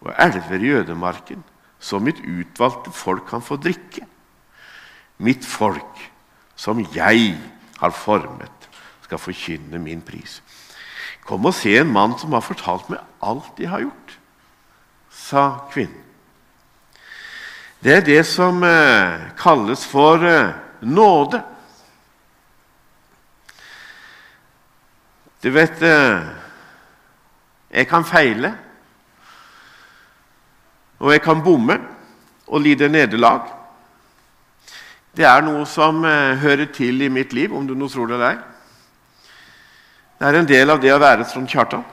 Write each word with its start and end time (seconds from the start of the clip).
og 0.00 0.12
elver 0.18 0.64
i 0.64 0.72
ødemarken, 0.80 1.44
så 1.80 1.98
mitt 1.98 2.20
utvalgte 2.24 2.92
folk 2.92 3.26
kan 3.28 3.42
få 3.42 3.56
drikke. 3.60 4.06
Mitt 5.18 5.44
folk, 5.44 6.10
som 6.56 6.80
jeg 6.94 7.36
har 7.80 7.92
formet, 7.96 8.68
skal 9.04 9.20
forkynne 9.20 9.80
min 9.82 10.00
pris. 10.04 10.40
Kom 11.24 11.46
og 11.46 11.54
se 11.54 11.76
en 11.78 11.92
mann 11.92 12.16
som 12.18 12.32
har 12.36 12.44
fortalt 12.44 12.88
meg 12.92 13.00
alt 13.24 13.52
de 13.58 13.68
har 13.68 13.84
gjort, 13.84 14.16
sa 15.10 15.44
kvinnen. 15.72 16.06
Det 17.80 17.94
er 17.94 18.02
det 18.04 18.20
som 18.28 18.60
eh, 18.64 19.30
kalles 19.40 19.86
for 19.88 20.20
eh, 20.28 20.52
nåde. 20.84 21.40
Du 25.40 25.48
vet 25.54 25.80
eh, 25.82 26.28
Jeg 27.70 27.86
kan 27.88 28.04
feile, 28.04 28.50
og 31.00 31.12
jeg 31.14 31.22
kan 31.24 31.40
bomme 31.42 31.78
og 32.46 32.60
lide 32.60 32.88
nederlag. 32.92 33.48
Det 35.16 35.24
er 35.26 35.42
noe 35.42 35.64
som 35.66 36.04
eh, 36.04 36.36
hører 36.38 36.68
til 36.74 37.02
i 37.02 37.10
mitt 37.10 37.32
liv, 37.32 37.52
om 37.56 37.66
du 37.66 37.74
nå 37.74 37.88
tror 37.90 38.10
det 38.10 38.18
eller 38.18 38.34
ei. 38.34 38.38
Det 40.20 40.28
er 40.28 40.36
en 40.36 40.50
del 40.50 40.70
av 40.70 40.82
det 40.82 40.92
å 40.92 41.00
være 41.00 41.24
Trond 41.24 41.48
Kjartan. 41.48 41.84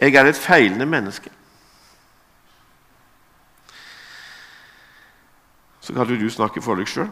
Jeg 0.00 0.14
er 0.16 0.30
et 0.30 0.40
feilende 0.40 0.86
menneske. 0.88 1.30
Så 5.84 5.94
kan 5.94 6.08
du 6.08 6.30
snakke 6.32 6.62
for 6.64 6.80
deg 6.80 6.88
sjøl. 6.88 7.10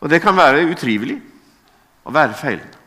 Og 0.00 0.10
det 0.10 0.20
kan 0.24 0.36
være 0.36 0.66
utrivelig 0.72 1.18
å 2.06 2.12
være 2.14 2.36
feilende. 2.38 2.78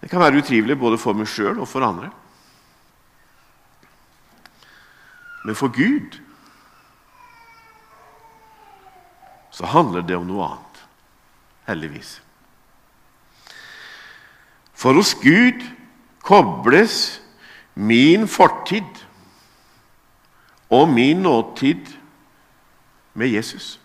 Det 0.00 0.08
kan 0.08 0.22
være 0.22 0.40
utrivelig 0.40 0.78
både 0.80 0.98
for 1.00 1.16
meg 1.18 1.28
sjøl 1.28 1.58
og 1.60 1.68
for 1.68 1.84
andre. 1.84 2.08
Men 5.44 5.54
for 5.56 5.68
Gud 5.68 6.20
så 9.50 9.66
handler 9.66 10.04
det 10.06 10.16
om 10.16 10.26
noe 10.28 10.46
annet. 10.46 10.82
Heldigvis. 11.68 12.20
For 14.74 14.96
hos 14.96 15.14
Gud 15.20 15.64
kobles 16.24 17.20
min 17.74 18.28
fortid 18.28 19.04
og 20.70 20.88
min 20.88 21.22
nåtid 21.22 21.86
med 23.14 23.28
Jesus. 23.28 23.80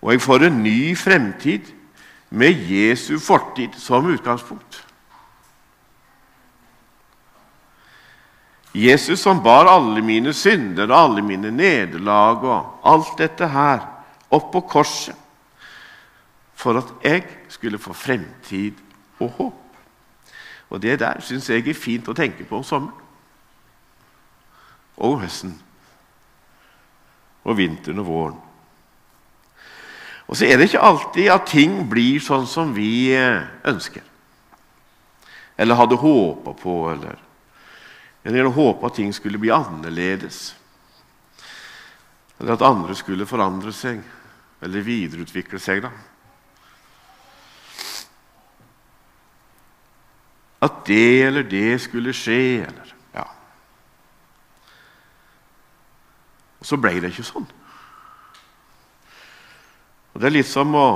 Og 0.00 0.12
jeg 0.12 0.22
får 0.22 0.46
en 0.46 0.62
ny 0.62 0.96
fremtid 0.96 1.72
med 2.30 2.54
Jesu 2.70 3.18
fortid 3.18 3.74
som 3.76 4.06
utgangspunkt. 4.06 4.86
Jesus 8.74 9.20
som 9.20 9.42
bar 9.42 9.66
alle 9.66 10.02
mine 10.02 10.32
synder 10.36 10.90
og 10.90 10.98
alle 10.98 11.22
mine 11.26 11.50
nederlag 11.50 12.44
og 12.44 12.84
alt 12.86 13.16
dette 13.18 13.48
her 13.50 13.82
opp 14.30 14.52
på 14.52 14.62
korset 14.70 15.16
for 16.54 16.78
at 16.78 16.92
jeg 17.02 17.24
skulle 17.48 17.80
få 17.80 17.92
fremtid 17.96 18.78
og 19.18 19.30
håp. 19.30 19.56
Og 20.70 20.82
Det 20.82 21.00
der 21.00 21.20
syns 21.20 21.48
jeg 21.50 21.66
er 21.68 21.74
fint 21.74 22.08
å 22.08 22.14
tenke 22.14 22.44
på 22.44 22.60
om 22.60 22.64
sommeren 22.64 23.08
og 25.00 25.22
høsten 25.22 25.56
og 27.44 27.56
vinteren 27.56 28.02
og 28.02 28.06
våren. 28.06 28.38
Og 30.28 30.36
så 30.36 30.46
er 30.46 30.60
det 30.60 30.68
ikke 30.68 30.84
alltid 30.84 31.30
at 31.32 31.48
ting 31.50 31.80
blir 31.90 32.20
sånn 32.22 32.46
som 32.46 32.74
vi 32.76 33.10
eh, 33.16 33.40
ønsker. 33.66 34.04
Eller 35.58 35.74
hadde 35.74 35.98
håpa 35.98 36.52
på, 36.54 36.74
eller 36.92 37.16
Eller 38.24 38.44
håpa 38.44 38.86
at 38.86 38.94
ting 38.94 39.12
skulle 39.14 39.38
bli 39.38 39.50
annerledes. 39.50 40.56
Eller 42.40 42.52
at 42.52 42.64
andre 42.64 42.94
skulle 42.96 43.28
forandre 43.28 43.72
seg, 43.72 44.00
eller 44.60 44.84
videreutvikle 44.84 45.60
seg. 45.60 45.82
da. 45.84 45.90
At 50.60 50.82
det 50.86 51.22
eller 51.24 51.42
det 51.42 51.80
skulle 51.80 52.12
skje, 52.12 52.66
eller 52.66 52.94
Ja. 53.14 53.24
Og 56.60 56.66
så 56.66 56.76
ble 56.76 57.00
det 57.00 57.12
ikke 57.12 57.24
sånn. 57.24 57.48
Og 60.12 60.20
Det 60.20 60.26
er 60.26 60.36
litt 60.36 60.46
som 60.46 60.74
å, 60.74 60.88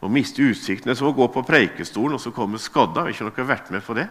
å 0.00 0.08
miste 0.08 0.40
utsikten. 0.40 0.88
Det 0.88 0.96
er 0.96 1.00
som 1.00 1.08
å 1.08 1.16
gå 1.16 1.28
på 1.28 1.44
preikestolen, 1.44 2.14
og 2.14 2.20
så 2.20 2.32
kommer 2.32 2.58
skadda. 2.58 3.08
Ikke 3.10 3.24
noe 3.24 3.48
vært 3.48 3.70
med 3.70 3.84
på 3.84 3.94
det? 3.94 4.08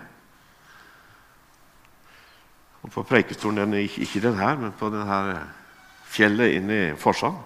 Og 2.86 2.92
på 2.94 3.02
preikestolen, 3.04 3.64
den, 3.66 3.80
ikke, 3.82 4.22
den 4.22 4.38
her, 4.38 4.58
men 4.62 4.74
på 4.78 4.92
den 4.94 5.08
her 5.10 5.40
fjellet 6.06 6.54
inne 6.60 6.76
i 6.92 6.96
Forsand. 7.02 7.40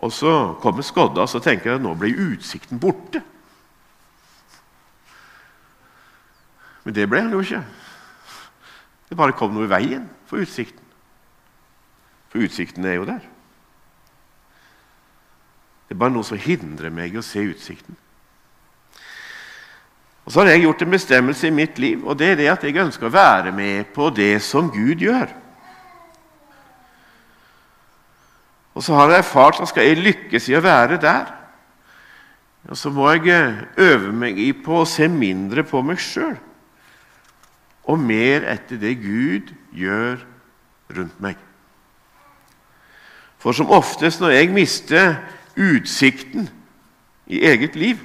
Og 0.00 0.12
så 0.14 0.54
kommer 0.62 0.86
skodda, 0.86 1.26
og 1.26 1.28
så 1.28 1.42
tenker 1.44 1.68
jeg 1.68 1.80
at 1.80 1.84
nå 1.84 1.92
blir 2.00 2.16
utsikten 2.30 2.80
borte. 2.80 3.20
Men 6.86 6.96
det 6.96 7.04
ble 7.10 7.20
han 7.26 7.34
jo 7.36 7.44
ikke. 7.44 7.60
Det 9.10 9.20
bare 9.20 9.36
kom 9.36 9.52
noe 9.52 9.68
i 9.68 9.72
veien 9.74 10.08
for 10.30 10.40
utsikten. 10.40 10.84
For 12.32 12.40
utsikten 12.40 12.88
er 12.88 12.96
jo 12.96 13.08
der. 13.08 13.20
Det 15.88 15.96
er 15.96 16.00
bare 16.00 16.16
noe 16.16 16.24
som 16.24 16.40
hindrer 16.40 16.94
meg 16.94 17.12
i 17.12 17.20
å 17.20 17.26
se 17.26 17.44
utsikten. 17.50 18.00
Og 20.28 20.32
Så 20.32 20.42
har 20.42 20.50
jeg 20.52 20.66
gjort 20.66 20.82
en 20.84 20.90
bestemmelse 20.92 21.48
i 21.48 21.54
mitt 21.56 21.78
liv, 21.80 22.02
og 22.04 22.18
det 22.20 22.26
er 22.28 22.34
det 22.36 22.48
at 22.52 22.64
jeg 22.66 22.76
ønsker 22.76 23.08
å 23.08 23.14
være 23.14 23.52
med 23.56 23.86
på 23.96 24.10
det 24.12 24.42
som 24.44 24.66
Gud 24.68 25.00
gjør. 25.00 25.30
Og 28.76 28.84
så 28.84 28.92
har 28.92 29.08
jeg 29.08 29.22
erfart 29.22 29.62
at 29.64 29.70
skal 29.70 29.88
jeg 29.88 30.02
lykkes 30.04 30.50
i 30.52 30.58
å 30.58 30.60
være 30.60 30.98
der, 31.00 31.30
og 32.68 32.76
så 32.76 32.92
må 32.92 33.08
jeg 33.14 33.32
eh, 33.32 33.62
øve 33.80 34.12
meg 34.12 34.36
i 34.36 34.50
på 34.52 34.82
å 34.82 34.90
se 34.90 35.08
mindre 35.08 35.64
på 35.64 35.80
meg 35.80 35.96
sjøl 36.02 36.36
og 37.88 38.04
mer 38.04 38.44
etter 38.52 38.76
det 38.76 38.98
Gud 39.00 39.54
gjør 39.72 40.20
rundt 40.92 41.16
meg. 41.24 41.40
For 43.40 43.56
som 43.56 43.72
oftest 43.72 44.20
når 44.20 44.36
jeg 44.36 44.52
mister 44.52 45.14
utsikten 45.56 46.50
i 47.32 47.40
eget 47.48 47.80
liv, 47.80 48.04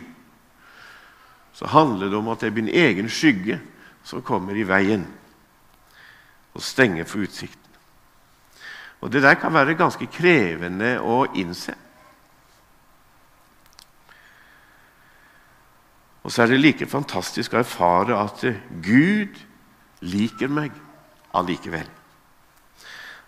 så 1.53 1.67
handler 1.69 2.09
det 2.09 2.17
om 2.17 2.31
at 2.33 2.41
det 2.41 2.49
er 2.49 2.55
min 2.57 2.69
egen 2.69 3.09
skygge 3.09 3.59
som 4.03 4.23
kommer 4.25 4.57
i 4.57 4.65
veien 4.67 5.05
og 6.53 6.61
stenger 6.61 7.05
for 7.09 7.25
utsikten. 7.25 7.59
Og 9.01 9.11
Det 9.11 9.21
der 9.23 9.33
kan 9.35 9.53
være 9.53 9.75
ganske 9.75 10.07
krevende 10.07 10.95
å 11.01 11.25
innse. 11.35 11.75
Og 16.23 16.31
så 16.31 16.43
er 16.43 16.53
det 16.53 16.61
like 16.61 16.87
fantastisk 16.87 17.53
å 17.53 17.59
erfare 17.59 18.15
at 18.15 18.45
Gud 18.83 19.41
liker 19.99 20.47
meg 20.47 20.71
allikevel. 21.35 21.89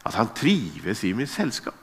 At 0.05 0.15
han 0.15 0.31
trives 0.37 1.03
i 1.03 1.13
mitt 1.13 1.29
selskap. 1.29 1.75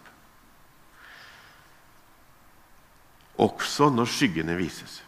også 3.43 3.91
når 3.91 4.11
skyggene 4.11 4.57
vises. 4.57 5.01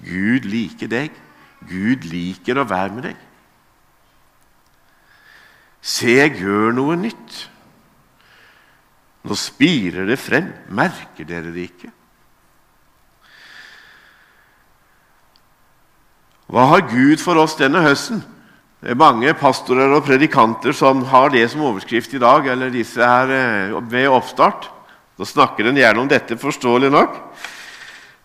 Gud 0.00 0.48
liker 0.48 0.90
deg. 0.90 1.12
Gud 1.68 2.06
liker 2.08 2.58
å 2.58 2.68
være 2.68 2.96
med 2.96 3.08
deg. 3.10 3.20
Se, 5.82 6.08
jeg 6.14 6.38
gjør 6.40 6.74
noe 6.76 6.96
nytt. 6.98 7.38
Nå 9.26 9.38
spirer 9.38 10.06
det 10.08 10.18
frem. 10.18 10.50
Merker 10.74 11.26
dere 11.26 11.52
det 11.54 11.66
ikke? 11.70 11.90
Hva 16.52 16.66
har 16.68 16.84
Gud 16.90 17.22
for 17.22 17.38
oss 17.40 17.56
denne 17.56 17.80
høsten? 17.84 18.20
Det 18.82 18.92
er 18.92 18.98
mange 18.98 19.30
pastorer 19.38 19.92
og 19.94 20.02
predikanter 20.04 20.74
som 20.74 21.04
har 21.08 21.30
det 21.32 21.44
som 21.48 21.62
overskrift 21.64 22.16
i 22.16 22.20
dag, 22.20 22.48
eller 22.50 22.72
disse 22.74 22.98
her 22.98 23.30
eh, 23.30 23.76
ved 23.88 24.10
oppstart. 24.10 24.66
Da 25.18 25.28
snakker 25.28 25.68
en 25.70 25.78
gjerne 25.78 26.02
om 26.02 26.10
dette, 26.10 26.34
forståelig 26.36 26.90
nok. 26.90 27.14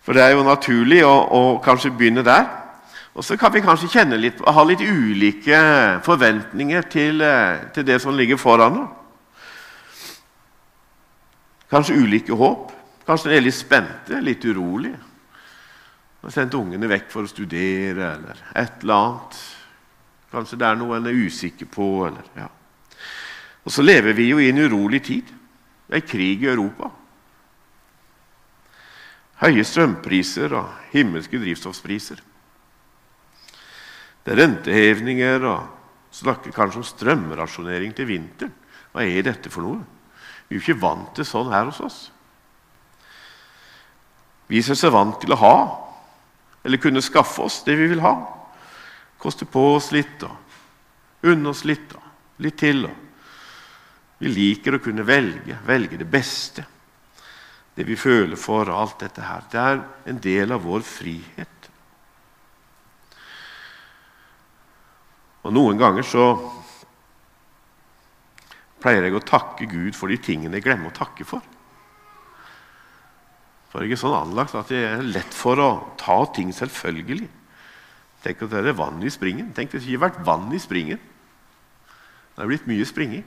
For 0.08 0.16
det 0.16 0.22
er 0.24 0.30
jo 0.32 0.40
naturlig 0.40 1.02
å, 1.04 1.10
å 1.36 1.40
kanskje 1.60 1.90
begynne 1.92 2.22
der. 2.24 2.46
Og 3.12 3.20
så 3.26 3.36
kan 3.36 3.52
vi 3.52 3.60
kanskje 3.60 3.90
kjenne 3.92 4.16
litt, 4.16 4.38
ha 4.40 4.62
litt 4.64 4.80
ulike 4.80 5.58
forventninger 6.06 6.86
til, 6.88 7.20
eh, 7.20 7.66
til 7.76 7.84
det 7.84 7.98
som 8.00 8.16
ligger 8.16 8.40
foran 8.40 8.78
oss. 8.80 8.94
Kanskje 11.68 11.98
ulike 12.00 12.32
håp. 12.32 12.72
Kanskje 13.04 13.28
en 13.28 13.36
er 13.36 13.44
litt 13.44 13.56
spente, 13.58 14.22
litt 14.24 14.46
urolig. 14.48 14.94
Har 16.22 16.32
sendt 16.32 16.56
ungene 16.56 16.88
vekk 16.88 17.12
for 17.12 17.28
å 17.28 17.28
studere 17.28 18.14
eller 18.14 18.40
et 18.56 18.80
eller 18.80 18.94
annet. 18.96 19.42
Kanskje 20.32 20.56
det 20.62 20.70
er 20.70 20.80
noe 20.80 20.96
en 20.96 21.10
er 21.12 21.20
usikker 21.20 21.68
på. 21.68 21.90
Eller, 22.08 22.32
ja. 22.32 22.48
Og 23.60 23.76
så 23.76 23.84
lever 23.84 24.16
vi 24.16 24.30
jo 24.30 24.40
i 24.40 24.48
en 24.48 24.64
urolig 24.64 25.02
tid. 25.10 25.36
Det 25.84 26.00
er 26.00 26.08
krig 26.16 26.48
i 26.48 26.50
Europa. 26.54 26.94
Høye 29.38 29.62
strømpriser 29.62 30.54
og 30.58 30.70
himmelske 30.90 31.38
drivstoffpriser. 31.38 32.18
Det 34.24 34.34
er 34.34 34.40
rentehevninger 34.42 35.44
og 35.46 36.14
snakker 36.14 36.54
kanskje 36.54 36.82
om 36.82 36.86
strømrasjonering 36.86 37.94
til 37.94 38.08
vinteren. 38.10 38.54
Hva 38.92 39.04
er 39.06 39.26
dette 39.28 39.52
for 39.52 39.62
noe? 39.62 39.82
Vi 40.48 40.56
er 40.56 40.58
jo 40.58 40.64
ikke 40.64 40.82
vant 40.82 41.12
til 41.14 41.26
sånn 41.28 41.52
her 41.52 41.68
hos 41.68 41.78
oss. 41.84 41.98
Vi 44.48 44.58
er 44.58 44.76
så 44.80 44.90
vant 44.90 45.20
til 45.20 45.34
å 45.36 45.40
ha, 45.42 45.56
eller 46.64 46.80
kunne 46.80 47.04
skaffe 47.04 47.44
oss 47.44 47.60
det 47.66 47.76
vi 47.78 47.90
vil 47.92 48.02
ha. 48.02 48.14
Koste 49.20 49.46
på 49.46 49.60
oss 49.74 49.90
litt 49.94 50.24
og 50.24 51.28
unne 51.28 51.52
oss 51.52 51.66
litt 51.68 51.92
og 51.94 52.42
litt 52.42 52.58
til. 52.58 52.86
Og 52.88 54.24
vi 54.24 54.32
liker 54.32 54.78
å 54.78 54.82
kunne 54.82 55.06
velge, 55.06 55.60
velge 55.68 56.00
det 56.00 56.08
beste. 56.10 56.64
Det 57.78 57.84
vi 57.86 57.94
føler 57.94 58.34
for, 58.34 58.66
og 58.66 58.74
alt 58.74 59.02
dette 59.04 59.22
her. 59.22 59.44
Det 59.52 59.60
er 59.62 59.82
en 60.10 60.16
del 60.18 60.50
av 60.50 60.64
vår 60.66 60.82
frihet. 60.82 61.68
Og 65.46 65.54
Noen 65.54 65.78
ganger 65.78 66.02
så 66.02 66.24
pleier 68.82 69.06
jeg 69.06 69.14
å 69.14 69.22
takke 69.22 69.70
Gud 69.70 69.94
for 69.94 70.10
de 70.10 70.18
tingene 70.18 70.58
jeg 70.58 70.66
glemmer 70.66 70.90
å 70.90 70.98
takke 70.98 71.26
for. 71.28 71.46
For 73.70 73.86
jeg 73.86 73.94
er 73.94 74.02
sånn 74.02 74.16
anlagt 74.16 74.58
at 74.58 74.74
jeg 74.74 74.82
er 74.82 75.06
lett 75.06 75.38
for 75.38 75.62
å 75.62 75.70
ta 76.00 76.18
ting 76.34 76.50
selvfølgelig. 76.56 77.30
Tenk 78.26 78.42
at 78.42 78.54
det 78.56 78.66
er 78.72 78.74
vann 78.74 78.98
i 79.06 79.14
springen. 79.14 79.52
Tenk 79.54 79.70
hvis 79.70 79.86
det 79.86 79.92
ikke 79.92 80.00
hadde 80.00 80.06
vært 80.08 80.26
vann 80.26 80.50
i 80.50 80.58
springen. 80.58 80.98
Det 82.34 82.42
har 82.42 82.50
blitt 82.50 82.66
mye 82.66 82.86
springing. 82.90 83.26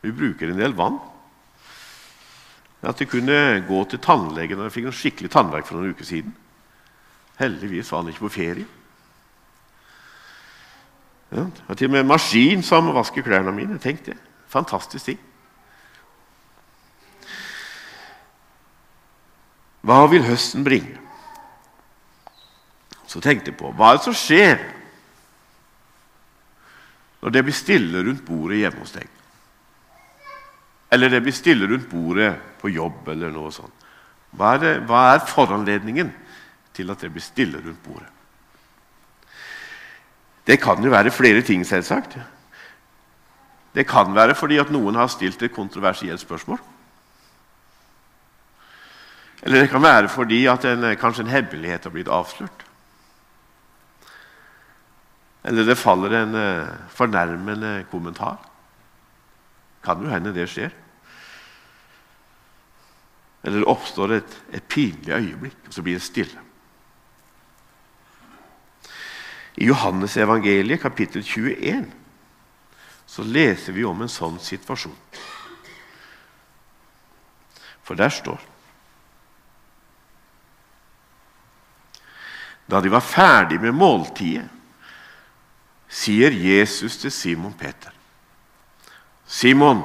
Vi 0.00 0.16
bruker 0.16 0.48
en 0.48 0.64
del 0.64 0.80
vann. 0.80 1.02
At 2.82 3.00
jeg 3.00 3.08
kunne 3.08 3.62
gå 3.68 3.84
til 3.86 4.00
tannlegen 4.02 4.58
Og 4.58 4.66
jeg 4.66 4.72
fikk 4.74 4.86
en 4.90 4.96
skikkelig 4.96 5.30
tannverk 5.30 5.68
for 5.68 5.78
noen 5.78 5.94
uker 5.94 6.06
siden. 6.06 6.34
Heldigvis 7.38 7.92
var 7.92 8.02
han 8.02 8.10
ikke 8.10 8.26
på 8.26 8.32
ferie. 8.34 8.66
Ja, 11.32 11.46
jeg 11.46 11.66
har 11.66 11.78
til 11.78 11.88
og 11.88 11.92
med 11.94 12.00
en 12.00 12.10
maskin 12.10 12.62
som 12.62 12.90
vasker 12.92 13.24
klærne 13.24 13.54
mine. 13.56 13.78
Tenk 13.80 14.04
det. 14.06 14.18
Fantastisk 14.52 15.04
ting. 15.04 15.20
Hva 19.82 20.04
vil 20.12 20.26
høsten 20.26 20.64
bringe? 20.64 20.98
Så 23.08 23.20
tenkte 23.20 23.50
jeg 23.50 23.58
på 23.58 23.72
hva 23.76 23.92
er 23.92 23.98
det 23.98 24.06
som 24.06 24.16
skjer 24.16 24.60
når 27.22 27.34
det 27.34 27.42
blir 27.46 27.54
stille 27.54 28.04
rundt 28.06 28.22
bordet 28.26 28.62
hjemme 28.62 28.82
hos 28.82 28.94
deg? 28.94 29.21
Eller 30.92 31.08
det 31.08 31.22
blir 31.24 31.32
stille 31.32 31.68
rundt 31.68 31.88
bordet 31.88 32.34
på 32.60 32.70
jobb 32.72 33.08
eller 33.08 33.32
noe 33.32 33.52
sånt. 33.54 33.72
Hva 34.36 34.54
er, 34.56 34.60
det, 34.60 34.72
hva 34.88 35.02
er 35.12 35.24
foranledningen 35.28 36.10
til 36.76 36.92
at 36.92 37.00
det 37.04 37.10
blir 37.12 37.24
stille 37.24 37.60
rundt 37.60 37.80
bordet? 37.84 38.08
Det 40.46 40.58
kan 40.60 40.82
jo 40.82 40.90
være 40.90 41.12
flere 41.14 41.42
ting, 41.46 41.64
selvsagt. 41.66 42.16
Det 43.72 43.86
kan 43.88 44.12
være 44.14 44.34
fordi 44.36 44.58
at 44.60 44.72
noen 44.74 44.98
har 44.98 45.08
stilt 45.12 45.42
et 45.42 45.54
kontroversielt 45.54 46.20
spørsmål. 46.20 46.60
Eller 49.42 49.64
det 49.64 49.70
kan 49.72 49.82
være 49.82 50.10
fordi 50.12 50.44
at 50.50 50.64
en, 50.68 50.84
kanskje 51.00 51.24
en 51.24 51.32
hemmelighet 51.32 51.88
har 51.88 51.94
blitt 51.94 52.10
avslørt. 52.12 52.66
Eller 55.44 55.66
det 55.66 55.78
faller 55.78 56.14
en 56.20 56.36
uh, 56.38 56.74
fornærmende 56.94 57.72
kommentar. 57.90 58.38
Kan 59.82 60.04
jo 60.04 60.12
hende 60.12 60.34
det 60.34 60.46
skjer. 60.50 60.70
Eller 63.42 63.62
det 63.62 63.70
oppstår 63.70 64.16
et, 64.18 64.38
et 64.54 64.64
pinlig 64.68 65.12
øyeblikk, 65.12 65.58
og 65.66 65.74
så 65.74 65.82
blir 65.82 65.98
det 65.98 66.06
stille. 66.06 66.44
I 69.56 69.66
Johannes 69.66 70.16
evangeliet, 70.16 70.80
kapittel 70.80 71.24
21, 71.24 71.90
så 73.06 73.22
leser 73.22 73.74
vi 73.76 73.84
om 73.84 74.00
en 74.00 74.10
sånn 74.10 74.38
situasjon. 74.40 74.96
For 77.82 77.98
der 77.98 78.14
står 78.14 78.48
Da 82.72 82.78
de 82.80 82.88
var 82.88 83.02
ferdig 83.04 83.58
med 83.60 83.74
måltidet, 83.76 84.46
sier 85.92 86.32
Jesus 86.32 86.94
til 87.02 87.12
Simon 87.12 87.52
Peter. 87.52 87.92
Simon, 89.28 89.82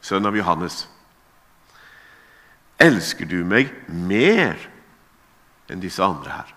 sønn 0.00 0.24
av 0.24 0.38
Johannes, 0.38 0.86
elsker 2.78 3.26
du 3.28 3.42
meg 3.46 3.72
mer 3.88 4.58
enn 5.68 5.82
disse 5.82 6.02
andre 6.04 6.32
her? 6.32 6.54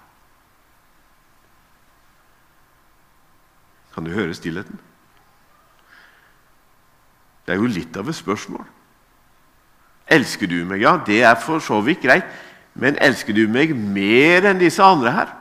Kan 3.95 4.07
du 4.07 4.13
høre 4.15 4.35
stillheten? 4.37 4.79
Det 7.45 7.55
er 7.55 7.59
jo 7.59 7.67
litt 7.67 7.97
av 7.99 8.07
et 8.07 8.15
spørsmål. 8.15 8.63
Elsker 10.11 10.47
du 10.47 10.61
meg? 10.67 10.83
Ja, 10.83 10.95
det 11.05 11.21
er 11.25 11.35
for 11.39 11.63
så 11.63 11.81
vidt 11.83 12.03
greit. 12.05 12.27
Men 12.73 12.99
elsker 13.03 13.35
du 13.35 13.43
meg 13.51 13.73
mer 13.75 14.47
enn 14.47 14.61
disse 14.61 14.83
andre 14.83 15.11
her? 15.15 15.33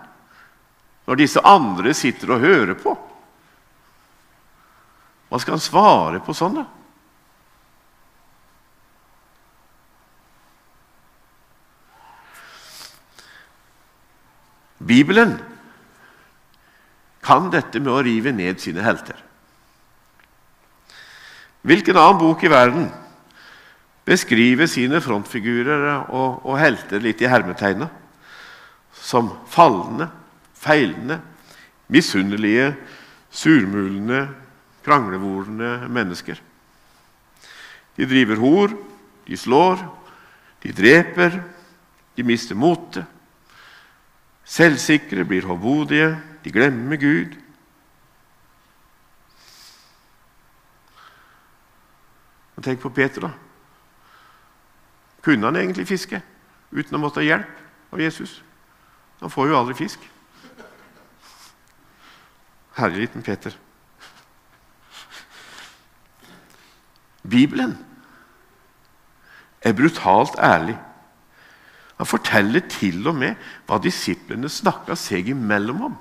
Når 1.06 1.20
disse 1.20 1.42
andre 1.46 1.94
sitter 1.94 2.34
og 2.34 2.42
hører 2.42 2.74
på? 2.78 2.96
Hva 5.30 5.38
skal 5.38 5.54
han 5.54 5.62
svare 5.62 6.20
på 6.26 6.34
sånn, 6.34 6.58
da? 6.58 6.66
Bibelen 14.80 15.36
kan 17.20 17.50
dette 17.52 17.80
med 17.82 17.92
å 17.92 18.02
rive 18.04 18.32
ned 18.32 18.60
sine 18.62 18.82
helter. 18.84 19.18
Hvilken 21.60 21.98
annen 22.00 22.20
bok 22.20 22.40
i 22.44 22.50
verden 22.50 22.86
beskriver 24.08 24.70
sine 24.70 25.02
frontfigurer 25.04 26.06
og, 26.08 26.40
og 26.48 26.56
helter 26.58 27.02
litt 27.04 27.20
i 27.20 27.28
hermetegna 27.28 27.90
som 28.96 29.28
falne, 29.52 30.08
feilende, 30.56 31.20
misunnelige, 31.92 32.72
surmulende, 33.30 34.24
kranglevorne 34.86 35.90
mennesker? 35.92 36.40
De 38.00 38.08
driver 38.08 38.40
hor, 38.40 38.72
de 39.28 39.36
slår, 39.36 39.84
de 40.64 40.72
dreper, 40.72 41.42
de 42.16 42.24
mister 42.24 42.56
motet. 42.56 43.04
Selvsikre 44.50 45.24
blir 45.24 45.46
hovmodige, 45.46 46.16
de 46.44 46.50
glemmer 46.52 46.98
Gud. 46.98 47.36
Og 52.56 52.64
Tenk 52.64 52.80
på 52.82 52.90
Peter, 52.90 53.20
da. 53.20 53.30
Kunne 55.22 55.46
han 55.46 55.56
egentlig 55.56 55.86
fiske 55.86 56.18
uten 56.72 56.98
å 56.98 57.02
måtte 57.02 57.22
ha 57.22 57.28
hjelp 57.28 57.94
av 57.94 58.02
Jesus? 58.02 58.40
Han 59.20 59.30
får 59.30 59.52
jo 59.52 59.58
aldri 59.60 59.78
fisk. 59.78 60.10
Herre 62.74 62.98
liten 62.98 63.22
Peter. 63.22 63.54
Bibelen 67.22 67.78
er 69.62 69.76
brutalt 69.78 70.38
ærlig. 70.42 70.78
Han 72.00 72.08
forteller 72.08 72.62
til 72.64 73.02
og 73.10 73.18
med 73.20 73.36
hva 73.68 73.76
disiplene 73.84 74.48
snakka 74.48 74.94
seg 74.96 75.26
imellom 75.34 75.82
om. 75.90 75.98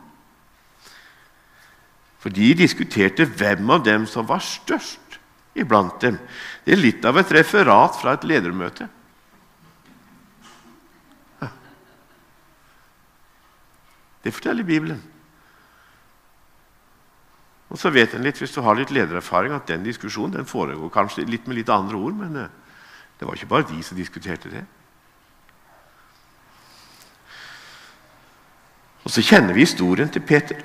For 2.24 2.32
de 2.32 2.54
diskuterte 2.56 3.28
hvem 3.28 3.68
av 3.76 3.84
dem 3.84 4.06
som 4.08 4.28
var 4.30 4.40
størst 4.40 5.20
iblant 5.60 6.00
dem. 6.00 6.16
Det 6.64 6.78
er 6.78 6.80
litt 6.80 7.04
av 7.04 7.20
et 7.20 7.36
referat 7.36 8.00
fra 8.00 8.16
et 8.16 8.24
ledermøte. 8.32 8.88
Det 14.24 14.36
forteller 14.36 14.64
Bibelen. 14.64 15.04
Og 17.70 17.80
så 17.80 17.92
vet 17.92 18.16
en 18.16 18.24
litt, 18.24 18.40
Hvis 18.40 18.56
du 18.56 18.64
har 18.64 18.80
litt 18.80 18.92
ledererfaring, 18.92 19.52
at 19.52 19.68
den 19.68 19.84
diskusjonen 19.84 20.40
den 20.40 20.48
foregår 20.48 20.96
kanskje 20.96 21.28
litt 21.28 21.48
med 21.48 21.60
litt 21.60 21.70
andre 21.70 22.00
ord, 22.00 22.16
men 22.16 22.36
eh, 22.36 22.52
det 23.20 23.28
var 23.28 23.36
ikke 23.36 23.52
bare 23.52 23.68
de 23.76 23.84
som 23.84 24.00
diskuterte 24.00 24.50
det. 24.50 24.64
Og 29.10 29.14
så 29.14 29.24
kjenner 29.26 29.56
vi 29.58 29.64
historien 29.66 30.10
til 30.14 30.22
Peter. 30.22 30.60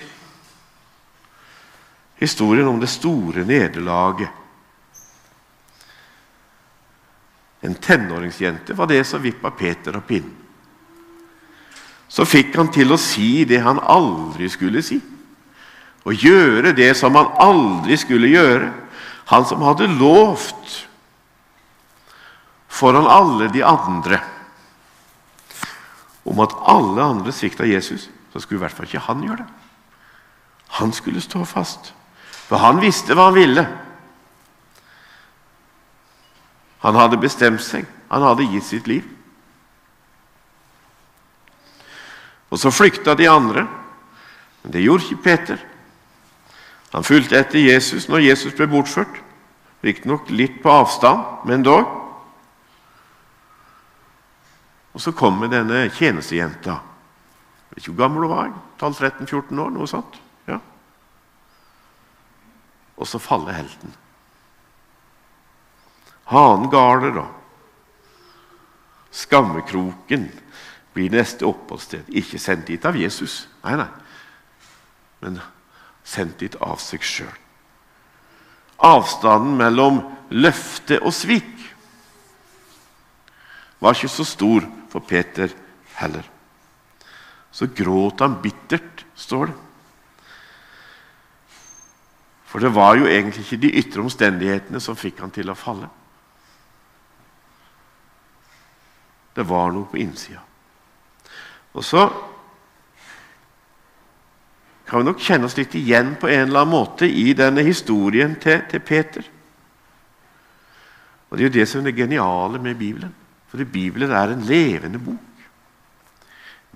Historien 2.21 2.67
om 2.69 2.77
det 2.77 2.91
store 2.93 3.41
nederlaget. 3.49 4.29
En 7.65 7.75
tenåringsjente 7.75 8.77
var 8.77 8.91
det 8.91 8.99
som 9.09 9.23
vippa 9.25 9.49
Peter 9.57 9.97
av 9.97 10.05
pinnen. 10.05 10.35
Så 12.05 12.27
fikk 12.29 12.53
han 12.61 12.69
til 12.69 12.93
å 12.93 12.99
si 13.01 13.47
det 13.49 13.63
han 13.65 13.81
aldri 13.81 14.51
skulle 14.53 14.83
si, 14.85 14.99
og 16.05 16.13
gjøre 16.13 16.75
det 16.77 16.91
som 16.99 17.17
han 17.17 17.31
aldri 17.41 17.97
skulle 17.97 18.29
gjøre. 18.29 18.69
Han 19.33 19.47
som 19.49 19.65
hadde 19.65 19.89
lovt 19.89 20.75
foran 22.69 23.09
alle 23.09 23.49
de 23.49 23.65
andre 23.65 24.21
om 26.29 26.45
at 26.45 26.53
alle 26.69 27.09
andre 27.09 27.33
svikta 27.33 27.65
Jesus, 27.65 28.11
så 28.35 28.41
skulle 28.41 28.59
i 28.59 28.65
hvert 28.65 28.75
fall 28.75 28.89
ikke 28.89 28.99
han 29.07 29.21
gjøre 29.23 29.45
det. 29.45 29.51
Han 30.75 30.93
skulle 30.93 31.21
stå 31.23 31.45
fast, 31.47 31.93
for 32.49 32.59
han 32.59 32.81
visste 32.83 33.15
hva 33.15 33.29
han 33.29 33.37
ville. 33.37 33.63
Han 36.83 36.99
hadde 36.99 37.21
bestemt 37.23 37.63
seg, 37.63 37.87
han 38.11 38.25
hadde 38.27 38.49
gitt 38.51 38.67
sitt 38.67 38.89
liv. 38.91 39.05
Og 42.51 42.59
så 42.59 42.73
flykta 42.75 43.15
de 43.15 43.29
andre, 43.31 43.69
men 44.65 44.75
det 44.75 44.83
gjorde 44.83 45.07
ikke 45.07 45.23
Peter. 45.23 45.63
Han 46.91 47.07
fulgte 47.07 47.39
etter 47.39 47.63
Jesus 47.63 48.09
når 48.11 48.27
Jesus 48.27 48.57
ble 48.59 48.67
bortført, 48.71 49.21
riktignok 49.87 50.27
litt 50.35 50.59
på 50.63 50.75
avstand, 50.75 51.47
men 51.47 51.63
dog. 51.63 51.87
Og 54.95 55.07
så 55.07 55.15
kommer 55.15 55.51
denne 55.55 55.87
tjenestejenta. 55.95 56.81
Jeg 57.75 57.81
vet 57.81 57.89
ikke 57.89 57.93
hvor 57.97 58.05
gammel 58.05 58.23
hun 58.23 58.31
var. 58.31 58.51
12-13-14 58.79 59.61
år, 59.65 59.71
noe 59.75 59.87
sånt. 59.91 60.19
Ja. 60.47 60.61
Og 62.95 63.09
så 63.11 63.19
faller 63.19 63.57
helten. 63.57 63.95
Hanen 66.31 66.71
galer, 66.71 67.17
da. 67.19 67.25
Skammekroken 69.15 70.29
blir 70.95 71.11
neste 71.11 71.47
oppholdssted. 71.51 72.07
Ikke 72.15 72.39
sendt 72.39 72.71
dit 72.71 72.87
av 72.87 72.95
Jesus, 72.99 73.49
nei, 73.65 73.75
nei. 73.83 73.91
men 75.25 75.41
sendt 76.07 76.39
dit 76.45 76.55
av 76.63 76.79
seg 76.83 77.03
sjøl. 77.03 77.35
Avstanden 78.85 79.57
mellom 79.59 80.01
løfte 80.31 81.01
og 81.01 81.15
svik 81.15 81.51
var 83.83 83.97
ikke 83.97 84.13
så 84.13 84.27
stor 84.27 84.67
for 84.93 85.05
Peter 85.05 85.51
heller. 85.99 86.34
Så 87.55 87.69
gråt 87.71 88.23
han 88.25 88.41
bittert, 88.43 89.05
står 89.15 89.47
det. 89.47 89.59
For 92.51 92.63
det 92.63 92.71
var 92.75 92.97
jo 92.99 93.07
egentlig 93.11 93.45
ikke 93.45 93.63
de 93.63 93.71
ytre 93.81 94.03
omstendighetene 94.03 94.81
som 94.83 94.99
fikk 94.99 95.23
han 95.23 95.33
til 95.35 95.51
å 95.51 95.59
falle. 95.59 95.89
Det 99.35 99.43
var 99.47 99.73
noe 99.75 99.91
på 99.91 99.99
innsida. 100.03 100.43
Og 101.75 101.83
så 101.83 102.05
kan 104.87 105.01
vi 105.01 105.09
nok 105.09 105.23
kjenne 105.23 105.49
oss 105.49 105.57
litt 105.59 105.75
igjen 105.75 106.15
på 106.21 106.31
en 106.31 106.47
eller 106.47 106.63
annen 106.63 106.75
måte 106.75 107.09
i 107.11 107.33
denne 107.35 107.65
historien 107.67 108.37
til, 108.39 108.63
til 108.71 108.83
Peter. 108.87 109.27
Og 111.31 111.39
Det 111.39 111.43
er 111.43 111.49
jo 111.49 111.57
det 111.59 111.67
som 111.67 111.83
er 111.83 111.91
det 111.91 111.99
geniale 111.99 112.63
med 112.63 112.79
Bibelen. 112.79 113.15
For 113.51 113.65
Bibelen 113.65 114.15
er 114.15 114.31
en 114.31 114.47
levende 114.47 115.03
bok. 115.03 115.34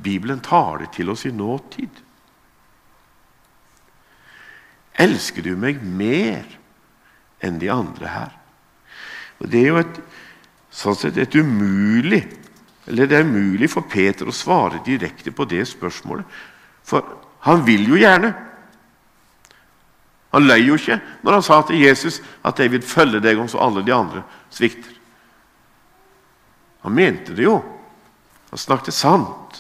Bibelen 0.03 0.41
taler 0.41 0.87
til 0.95 1.11
oss 1.11 1.27
i 1.27 1.33
nåtid. 1.35 2.05
Elsker 4.99 5.45
du 5.47 5.55
meg 5.57 5.83
mer 5.83 6.47
enn 7.45 7.61
de 7.61 7.71
andre 7.71 8.11
her? 8.11 8.35
Og 9.39 9.51
Det 9.51 9.61
er 9.63 9.69
jo 9.69 9.81
et, 9.83 10.01
sånn 10.71 10.99
sett 10.99 11.19
et 11.19 11.35
umulig 11.39 12.25
eller 12.89 13.07
Det 13.07 13.19
er 13.19 13.27
umulig 13.27 13.69
for 13.69 13.85
Peter 13.85 14.29
å 14.29 14.33
svare 14.33 14.81
direkte 14.85 15.29
på 15.31 15.45
det 15.45 15.67
spørsmålet, 15.69 16.25
for 16.83 17.05
han 17.45 17.61
vil 17.67 17.85
jo 17.85 17.99
gjerne. 18.01 18.31
Han 20.33 20.47
løy 20.49 20.65
jo 20.71 20.79
ikke 20.81 20.97
når 21.23 21.37
han 21.37 21.45
sa 21.45 21.61
til 21.63 21.83
Jesus 21.85 22.23
at 22.45 22.59
'jeg 22.59 22.71
vil 22.71 22.83
følge 22.83 23.21
deg 23.21 23.39
om 23.39 23.49
så 23.49 23.59
alle 23.59 23.85
de 23.85 23.93
andre 23.93 24.23
svikter'. 24.51 24.97
Han 26.83 26.95
mente 26.95 27.35
det 27.35 27.45
jo. 27.45 27.63
Han 28.51 28.59
snakket 28.59 28.95
sant. 28.95 29.58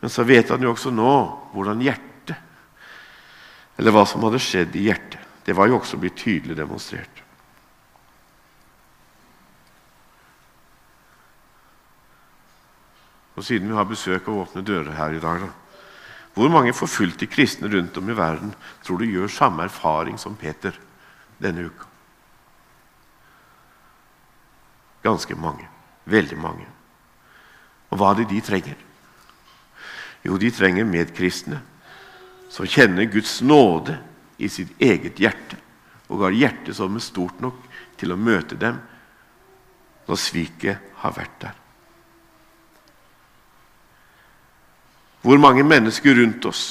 Men 0.00 0.10
så 0.10 0.24
vet 0.26 0.50
han 0.50 0.62
jo 0.62 0.72
også 0.72 0.92
nå 0.94 1.14
hvordan 1.54 1.80
hjertet 1.82 2.36
Eller 3.78 3.94
hva 3.94 4.04
som 4.06 4.24
hadde 4.26 4.40
skjedd 4.42 4.74
i 4.74 4.88
hjertet. 4.88 5.22
Det 5.46 5.54
var 5.54 5.68
jo 5.70 5.78
også 5.78 5.96
blitt 6.02 6.18
tydelig 6.18 6.56
demonstrert. 6.58 7.22
Og 13.38 13.44
siden 13.46 13.70
vi 13.70 13.76
har 13.78 13.86
besøk 13.86 14.26
av 14.26 14.40
Åpne 14.42 14.64
dører 14.66 14.96
her 14.98 15.14
i 15.14 15.22
dag 15.22 15.44
da. 15.44 15.52
Hvor 16.34 16.50
mange 16.50 16.74
forfulgte 16.74 17.30
kristne 17.30 17.70
rundt 17.70 17.96
om 17.98 18.10
i 18.10 18.16
verden 18.18 18.50
tror 18.82 18.98
du 18.98 19.06
gjør 19.06 19.30
samme 19.30 19.62
erfaring 19.66 20.18
som 20.18 20.36
Peter 20.38 20.74
denne 21.38 21.68
uka? 21.70 21.86
Ganske 25.06 25.38
mange. 25.38 25.70
Veldig 26.04 26.38
mange. 26.42 26.66
Og 27.88 27.98
hva 27.98 28.10
er 28.10 28.20
det 28.20 28.28
de 28.34 28.42
trenger? 28.42 28.87
Jo, 30.26 30.36
de 30.38 30.50
trenger 30.50 30.88
medkristne 30.88 31.60
som 32.50 32.66
kjenner 32.66 33.08
Guds 33.12 33.40
nåde 33.44 33.98
i 34.38 34.48
sitt 34.48 34.70
eget 34.80 35.20
hjerte, 35.20 35.58
og 36.08 36.24
har 36.24 36.36
hjertet 36.36 36.76
som 36.76 36.96
er 36.96 37.04
stort 37.04 37.40
nok 37.44 37.60
til 38.00 38.14
å 38.14 38.20
møte 38.20 38.56
dem 38.58 38.78
når 40.08 40.20
sviket 40.20 40.92
har 41.02 41.14
vært 41.16 41.40
der. 41.42 41.56
Hvor 45.22 45.40
mange 45.42 45.64
mennesker 45.66 46.14
rundt 46.16 46.46
oss 46.48 46.62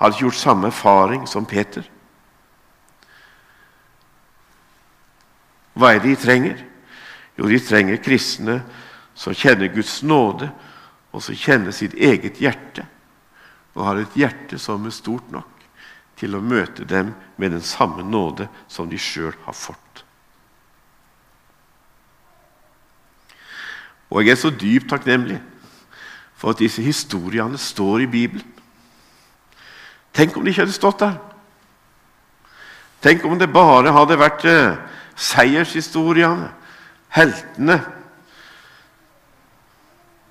ikke 0.00 0.24
gjort 0.24 0.40
samme 0.40 0.68
erfaring 0.68 1.26
som 1.28 1.46
Peter? 1.48 1.84
Hva 5.76 5.94
er 5.94 6.00
det 6.02 6.10
de 6.10 6.20
trenger? 6.20 6.58
Jo, 7.38 7.48
de 7.48 7.60
trenger 7.62 8.02
kristne 8.04 8.58
som 9.16 9.36
kjenner 9.36 9.70
Guds 9.72 10.00
nåde, 10.02 10.50
og 11.10 11.22
så 11.22 11.34
kjenne 11.34 11.72
sitt 11.74 11.94
eget 11.94 12.38
hjerte, 12.42 12.86
og 13.74 13.86
har 13.86 14.00
et 14.00 14.18
hjerte 14.18 14.58
som 14.58 14.86
er 14.86 14.94
stort 14.94 15.30
nok 15.32 15.64
til 16.20 16.36
å 16.36 16.42
møte 16.44 16.84
dem 16.84 17.14
med 17.40 17.54
den 17.54 17.64
samme 17.64 18.04
nåde 18.04 18.48
som 18.68 18.90
de 18.90 18.98
sjøl 19.00 19.34
har 19.46 19.56
fått. 19.56 20.04
Og 24.10 24.24
jeg 24.24 24.34
er 24.34 24.40
så 24.40 24.50
dypt 24.50 24.90
takknemlig 24.90 25.38
for 26.34 26.52
at 26.52 26.60
disse 26.60 26.82
historiene 26.82 27.58
står 27.60 28.04
i 28.04 28.10
Bibelen. 28.10 28.46
Tenk 30.12 30.36
om 30.36 30.44
de 30.44 30.50
ikke 30.50 30.64
hadde 30.64 30.74
stått 30.74 31.02
der. 31.04 31.18
Tenk 33.00 33.24
om 33.24 33.38
det 33.38 33.52
bare 33.52 33.92
hadde 33.94 34.18
vært 34.20 34.44
eh, 34.48 34.78
seiershistoriene 35.16 36.50
heltene. 37.14 37.78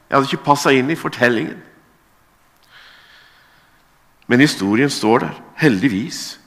Jeg 0.10 0.18
hadde 0.18 0.30
ikke 0.32 0.46
passa 0.50 0.74
inn 0.74 0.90
i 0.90 0.98
fortellingen. 0.98 1.60
Men 4.30 4.42
historien 4.42 4.90
står 4.90 5.20
der, 5.26 5.38
heldigvis. 5.58 6.40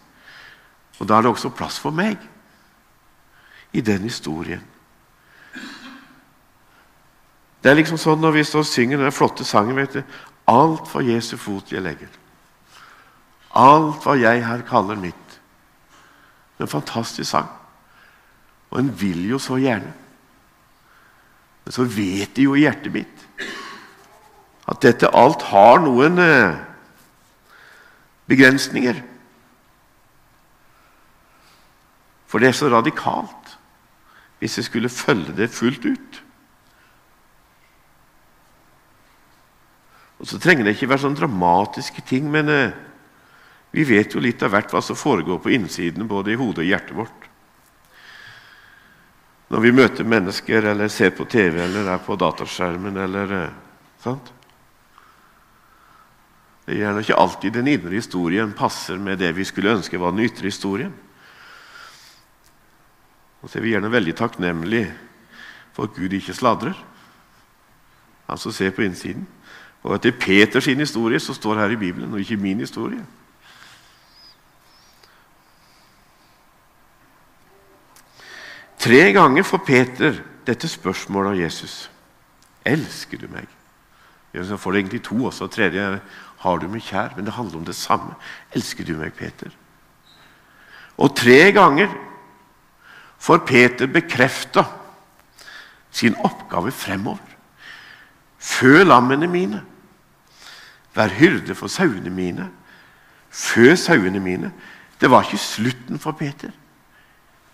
Og 0.98 1.08
da 1.08 1.16
er 1.16 1.24
det 1.24 1.30
også 1.32 1.50
plass 1.54 1.78
for 1.82 1.94
meg 1.94 2.18
i 3.72 3.80
den 3.80 4.02
historien. 4.06 4.62
Det 7.62 7.70
er 7.70 7.78
liksom 7.78 7.98
sånn 7.98 8.20
når 8.22 8.36
vi 8.36 8.44
står 8.46 8.64
og 8.64 8.70
synger 8.70 8.98
den 8.98 9.14
flotte 9.14 9.46
sangen 9.46 9.78
vet 9.78 9.98
du, 9.98 10.02
Alt 10.50 10.88
for 10.90 11.06
Jesu 11.06 11.36
fot 11.38 11.70
jeg 11.70 11.84
legger. 11.84 12.10
Alt 13.54 14.02
hva 14.02 14.16
jeg 14.18 14.42
her 14.42 14.64
kaller 14.66 14.98
mitt. 14.98 15.36
En 16.58 16.70
fantastisk 16.70 17.30
sang. 17.30 17.50
Og 18.72 18.80
en 18.80 18.90
vil 18.98 19.22
jo 19.30 19.38
så 19.38 19.58
gjerne. 19.62 19.92
Men 21.64 21.74
så 21.74 21.86
vet 21.86 22.34
de 22.36 22.46
jo 22.48 22.56
i 22.58 22.64
hjertet 22.64 22.94
mitt 22.94 23.26
at 24.70 24.82
dette 24.84 25.10
alt 25.10 25.42
har 25.50 25.80
noen 25.82 26.20
eh, 26.22 26.58
begrensninger. 28.30 29.00
For 32.30 32.40
det 32.40 32.52
er 32.52 32.56
så 32.56 32.70
radikalt 32.72 33.56
hvis 34.42 34.56
jeg 34.58 34.66
skulle 34.66 34.90
følge 34.90 35.34
det 35.38 35.52
fullt 35.54 35.84
ut. 35.86 36.16
Og 40.22 40.26
Så 40.26 40.38
trenger 40.38 40.66
det 40.66 40.76
ikke 40.76 40.88
være 40.90 41.02
sånn 41.04 41.18
dramatiske 41.18 42.02
ting, 42.06 42.26
men 42.30 42.50
eh, 42.50 42.74
vi 43.74 43.84
vet 43.86 44.14
jo 44.14 44.22
litt 44.22 44.42
av 44.42 44.54
hvert 44.54 44.70
hva 44.70 44.82
som 44.82 44.98
foregår 44.98 45.38
på 45.42 45.52
innsiden, 45.54 46.06
både 46.10 46.34
i 46.34 46.38
hodet 46.38 46.62
og 46.62 46.70
hjertet 46.70 46.98
vårt 46.98 47.21
når 49.52 49.60
vi 49.60 49.72
møter 49.76 50.08
mennesker 50.08 50.64
eller 50.70 50.88
ser 50.88 51.10
på 51.12 51.26
TV 51.28 51.58
eller 51.60 51.90
er 51.92 52.00
på 52.00 52.16
dataskjermen 52.16 52.96
eller 53.04 53.34
eh, 53.36 53.58
sant? 54.00 54.30
Det 56.64 56.72
er 56.72 56.84
gjerne 56.86 57.02
ikke 57.04 57.18
alltid 57.20 57.58
den 57.58 57.68
indre 57.68 57.92
historien 57.98 58.54
passer 58.56 58.96
med 58.96 59.20
det 59.20 59.34
vi 59.36 59.44
skulle 59.44 59.74
ønske 59.76 60.00
var 60.00 60.14
den 60.14 60.24
ytre 60.24 60.48
historien. 60.48 60.92
Og 63.42 63.50
så 63.50 63.58
er 63.58 63.66
vi 63.66 63.74
gjerne 63.74 63.92
veldig 63.92 64.14
takknemlige 64.16 64.88
for 65.76 65.90
at 65.90 65.96
Gud 65.98 66.14
ikke 66.16 66.36
sladrer. 66.36 66.78
Han 68.30 68.40
som 68.40 68.54
ser 68.56 68.72
på 68.72 68.86
innsiden. 68.86 69.26
Og 69.82 69.98
etter 69.98 70.14
er 70.14 70.20
Peters 70.22 70.70
historie 70.70 71.20
som 71.20 71.36
står 71.36 71.58
her 71.58 71.74
i 71.74 71.80
Bibelen, 71.80 72.12
og 72.14 72.22
ikke 72.22 72.40
min 72.40 72.62
historie. 72.62 73.02
Tre 78.82 79.12
ganger 79.14 79.46
får 79.46 79.60
Peter 79.62 80.16
dette 80.46 80.68
spørsmålet 80.68 81.36
av 81.36 81.38
Jesus 81.38 81.74
Elsker 82.66 83.20
du 83.20 83.28
meg? 83.30 83.46
Så 84.32 84.56
får 84.58 84.72
du 84.72 84.78
egentlig 84.78 85.02
to 85.06 85.18
også. 85.28 85.46
Tredje 85.50 86.00
Har 86.42 86.58
du 86.58 86.68
meg 86.70 86.82
kjær? 86.86 87.12
Men 87.16 87.26
det 87.26 87.34
handler 87.36 87.58
om 87.58 87.66
det 87.66 87.74
samme. 87.76 88.14
Elsker 88.54 88.86
du 88.86 88.94
meg, 88.98 89.12
Peter? 89.14 89.50
Og 90.96 91.14
tre 91.16 91.52
ganger 91.52 91.90
får 93.22 93.44
Peter 93.46 93.90
bekrefta 93.90 94.64
sin 95.90 96.16
oppgave 96.24 96.72
fremover. 96.72 97.36
Fø 98.38 98.82
lammene 98.84 99.28
mine. 99.30 99.62
Vær 100.94 101.14
hyrde 101.18 101.54
for 101.54 101.70
sauene 101.70 102.10
mine. 102.10 102.48
Fø 103.30 103.76
sauene 103.76 104.20
mine. 104.20 104.52
Det 105.00 105.10
var 105.10 105.26
ikke 105.26 105.38
slutten 105.38 105.98
for 105.98 106.18
Peter. 106.18 106.50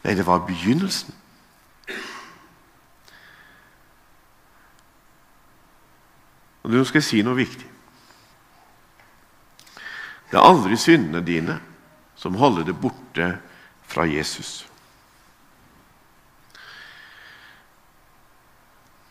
Nei, 0.05 0.15
det 0.15 0.27
var 0.27 0.47
begynnelsen. 0.47 1.15
Og 6.63 6.71
Nå 6.75 6.85
skal 6.85 7.01
jeg 7.01 7.09
si 7.09 7.21
noe 7.25 7.39
viktig. 7.39 7.69
Det 10.29 10.37
er 10.37 10.45
aldri 10.45 10.77
syndene 10.77 11.23
dine 11.25 11.55
som 12.19 12.37
holder 12.37 12.67
det 12.69 12.77
borte 12.77 13.31
fra 13.89 14.05
Jesus. 14.05 14.67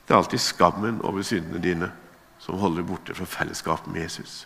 Det 0.05 0.13
er 0.13 0.21
alltid 0.21 0.39
skammen 0.39 1.01
over 1.01 1.25
syndene 1.25 1.59
dine 1.63 1.89
som 2.39 2.59
holder 2.61 2.83
deg 2.83 2.91
borte 2.91 3.15
fra 3.17 3.25
fellesskapet 3.27 3.89
med 3.91 4.05
Jesus. 4.05 4.45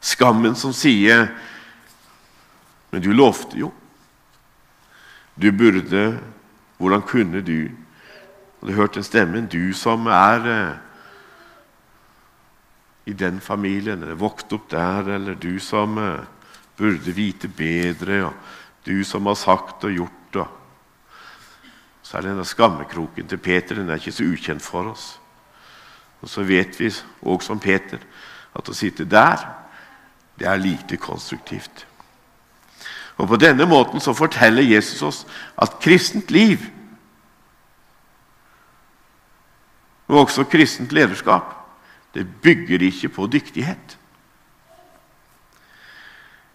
Skammen 0.00 0.56
som 0.58 0.74
sier 0.76 1.30
'Men 2.90 3.02
du 3.02 3.12
lovte 3.12 3.58
jo'. 3.58 3.72
Du 5.42 5.52
burde 5.52 6.20
Hvordan 6.80 7.02
kunne 7.02 7.40
du? 7.40 7.68
Og 8.60 8.68
du 8.68 8.72
hørte 8.72 8.94
den 8.94 9.04
stemmen. 9.04 9.46
Du 9.46 9.72
som 9.76 10.06
er 10.06 10.46
eh, 10.48 10.76
i 13.06 13.12
den 13.12 13.40
familien, 13.40 14.02
eller 14.02 14.14
vokst 14.14 14.52
opp 14.52 14.70
der, 14.70 15.14
eller 15.16 15.34
du 15.34 15.58
som 15.60 15.98
eh, 15.98 16.24
burde 16.76 17.12
vite 17.12 17.48
bedre, 17.48 18.24
og 18.24 18.32
du 18.86 19.04
som 19.04 19.26
har 19.26 19.36
sagt 19.36 19.84
og 19.84 19.92
gjort 19.92 20.40
og 20.40 20.56
Så 22.02 22.16
er 22.18 22.22
denne 22.26 22.44
skammekroken 22.44 23.28
til 23.28 23.38
Peter 23.38 23.74
den 23.74 23.90
er 23.90 24.00
ikke 24.00 24.12
så 24.12 24.24
ukjent 24.24 24.62
for 24.62 24.88
oss. 24.90 25.20
Og 26.22 26.28
så 26.28 26.42
vet 26.42 26.80
vi 26.80 26.88
òg 27.22 27.42
som 27.42 27.60
Peter 27.60 28.00
at 28.56 28.68
å 28.68 28.74
sitte 28.74 29.04
der, 29.04 29.44
det 30.38 30.48
er 30.48 30.58
lite 30.58 30.96
konstruktivt. 30.96 31.86
Og 33.20 33.28
På 33.28 33.36
denne 33.36 33.66
måten 33.68 34.00
så 34.00 34.14
forteller 34.16 34.64
Jesus 34.64 35.02
oss 35.04 35.24
at 35.60 35.76
kristent 35.82 36.30
liv 36.32 36.62
og 40.08 40.24
også 40.24 40.48
kristent 40.50 40.92
lederskap 40.92 41.52
det 42.14 42.24
bygger 42.42 42.82
ikke 42.82 43.08
på 43.14 43.26
dyktighet. 43.30 43.96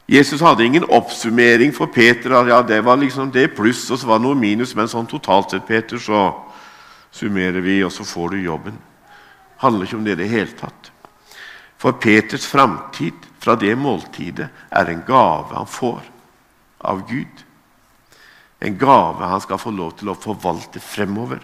Jesus 0.09 0.41
hadde 0.41 0.65
ingen 0.65 0.83
oppsummering 0.89 1.71
for 1.73 1.85
Peter. 1.85 2.47
ja, 2.47 2.61
Det 2.61 2.81
var 2.85 2.95
liksom 2.95 3.31
det 3.31 3.55
pluss, 3.55 3.91
og 3.91 3.99
så 3.99 4.07
var 4.07 4.17
det 4.17 4.27
noe 4.27 4.35
minus. 4.35 4.75
Men 4.75 4.87
sånn 4.87 5.07
totalt 5.07 5.51
sett, 5.51 5.65
Peter, 5.67 5.97
så 5.97 6.33
summerer 7.11 7.61
vi, 7.61 7.83
og 7.83 7.91
så 7.91 8.03
får 8.03 8.29
du 8.29 8.41
jobben. 8.41 8.75
Det 8.75 9.61
handler 9.61 9.85
ikke 9.85 9.95
om 9.95 10.03
det 10.03 10.11
i 10.11 10.21
det 10.23 10.29
hele 10.29 10.51
tatt. 10.59 10.91
For 11.77 11.91
Peters 11.91 12.45
framtid 12.45 13.15
fra 13.39 13.55
det 13.55 13.77
måltidet 13.77 14.49
er 14.71 14.91
en 14.91 15.01
gave 15.07 15.55
han 15.55 15.67
får 15.67 16.03
av 16.85 17.03
Gud. 17.09 17.43
En 18.61 18.77
gave 18.79 19.27
han 19.29 19.43
skal 19.43 19.61
få 19.61 19.73
lov 19.75 19.97
til 19.99 20.11
å 20.11 20.17
forvalte 20.17 20.81
fremover. 20.83 21.43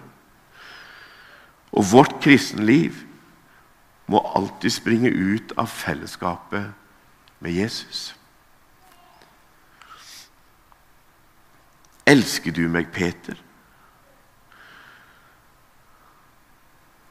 Og 1.72 1.88
vårt 1.92 2.18
kristenliv 2.24 3.04
må 4.12 4.24
alltid 4.36 4.74
springe 4.74 5.12
ut 5.12 5.54
av 5.60 5.70
fellesskapet 5.72 6.72
med 7.40 7.56
Jesus. 7.56 8.12
Elsker 12.12 12.52
du 12.52 12.66
meg, 12.68 12.90
Peter? 12.92 13.38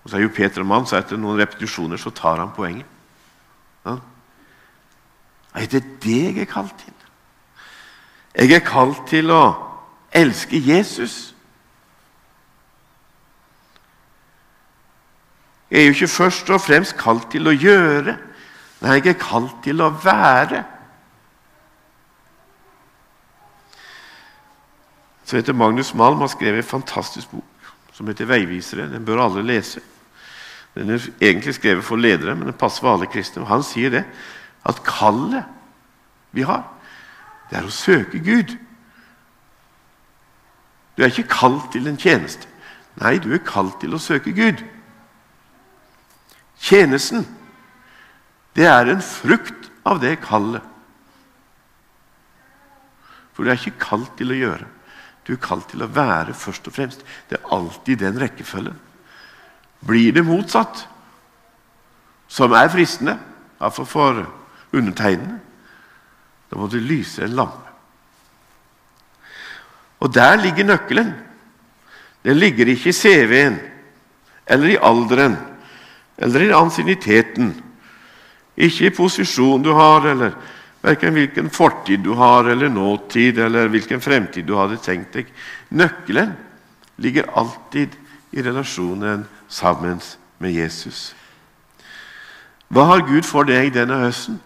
Og 0.03 0.11
så 0.11 0.19
er 0.19 0.25
jo 0.25 0.35
Peter 0.35 0.63
en 0.63 0.69
mann, 0.69 0.87
så 0.89 0.99
etter 0.99 1.21
noen 1.21 1.39
repetisjoner 1.41 2.01
så 2.01 2.13
tar 2.13 2.41
han 2.43 2.53
poenget. 2.57 2.89
Ja. 3.87 3.97
Er 5.57 5.69
det 5.71 5.83
deg 6.03 6.37
jeg 6.37 6.45
er 6.45 6.51
kalt 6.51 6.77
til? 6.83 7.00
Jeg 8.35 8.53
er 8.53 8.65
kalt 8.65 9.03
til 9.11 9.31
å 9.35 9.43
elske 10.15 10.59
Jesus. 10.63 11.35
Jeg 15.71 15.81
er 15.81 15.85
jo 15.87 15.95
ikke 15.95 16.09
først 16.09 16.51
og 16.51 16.63
fremst 16.63 16.97
kalt 16.99 17.29
til 17.31 17.47
å 17.47 17.55
gjøre. 17.55 18.17
Nei, 18.81 18.97
jeg 18.99 19.15
er 19.15 19.21
kalt 19.21 19.61
til 19.65 19.83
å 19.83 19.91
være. 20.03 20.65
Så 25.25 25.39
heter 25.39 25.55
Magnus 25.55 25.93
Malm 25.95 26.23
har 26.25 26.33
skrevet 26.33 26.65
en 26.65 26.73
fantastisk 26.73 27.31
bok 27.31 27.45
som 27.95 28.07
heter 28.07 28.27
'Veivisere'. 28.27 28.91
Den 28.91 29.05
bør 29.05 29.23
alle 29.27 29.43
lese. 29.47 29.81
Den 30.75 30.91
er 30.91 31.11
egentlig 31.21 31.55
skrevet 31.55 31.85
for 31.85 31.97
ledere, 31.97 32.35
men 32.35 32.47
den 32.47 32.59
passer 32.59 32.81
for 32.81 32.95
alle 32.95 33.07
kristne. 33.07 33.43
Og 33.43 33.49
Han 33.49 33.63
sier 33.63 33.91
det 33.91 34.05
at 34.67 34.83
kallet 34.85 35.45
vi 36.33 36.43
har, 36.43 36.65
det 37.51 37.59
er 37.59 37.67
å 37.67 37.75
søke 37.75 38.21
Gud. 38.23 38.55
Du 40.97 41.03
er 41.03 41.11
ikke 41.11 41.31
kalt 41.33 41.71
til 41.75 41.89
en 41.91 41.99
tjeneste. 41.99 42.47
Nei, 43.01 43.19
du 43.23 43.31
er 43.35 43.43
kalt 43.47 43.79
til 43.83 43.95
å 43.95 44.03
søke 44.03 44.33
Gud. 44.37 44.63
Tjenesten, 46.61 47.25
det 48.59 48.67
er 48.69 48.91
en 48.93 49.03
frukt 49.03 49.71
av 49.89 50.03
det 50.03 50.19
kallet. 50.23 50.63
For 53.33 53.47
du 53.47 53.51
er 53.51 53.59
ikke 53.59 53.81
kalt 53.81 54.13
til 54.19 54.35
å 54.35 54.39
gjøre. 54.39 54.69
Du 55.27 55.33
er 55.35 55.43
kalt 55.43 55.71
til 55.73 55.83
å 55.85 55.91
være 55.91 56.35
først 56.37 56.69
og 56.69 56.77
fremst. 56.77 57.05
Det 57.31 57.39
er 57.39 57.53
alltid 57.55 58.03
den 58.03 58.19
rekkefølgen. 58.21 58.77
Blir 59.87 60.13
det 60.13 60.27
motsatt, 60.27 60.85
som 62.29 62.53
er 62.53 62.69
fristende, 62.71 63.17
iallfall 63.59 63.89
for 63.89 64.21
undertegnede, 64.77 65.39
da 66.51 66.59
må 66.59 66.67
du 66.67 66.79
lyse 66.83 67.23
en 67.25 67.37
lampe. 67.39 67.69
Og 70.01 70.15
der 70.15 70.37
ligger 70.41 70.65
nøkkelen. 70.65 71.13
Den 72.25 72.37
ligger 72.37 72.69
ikke 72.69 72.91
i 72.91 72.97
CV-en 72.97 73.59
eller 74.51 74.75
i 74.75 74.81
alderen 74.83 75.37
eller 76.19 76.41
i 76.41 76.53
ansienniteten. 76.53 77.53
Ikke 78.57 78.87
i 78.87 78.95
posisjon 78.95 79.63
du 79.63 79.73
har, 79.73 80.05
eller 80.11 80.35
verken 80.83 81.17
hvilken 81.17 81.49
fortid 81.51 82.05
du 82.05 82.13
har, 82.19 82.45
eller 82.45 82.69
nåtid, 82.69 83.39
eller 83.39 83.71
hvilken 83.73 84.01
fremtid 84.01 84.45
du 84.45 84.57
hadde 84.59 84.81
tenkt 84.85 85.17
deg. 85.17 85.31
Nøkkelen 85.71 86.35
ligger 87.01 87.31
alltid 87.41 87.97
i 88.37 88.43
relasjonen 88.45 89.25
sammen 89.49 90.01
med 90.39 90.53
Jesus. 90.53 91.15
Hva 92.69 92.85
har 92.93 93.07
Gud 93.09 93.25
for 93.27 93.49
deg 93.49 93.73
denne 93.75 94.03
høsten? 94.05 94.41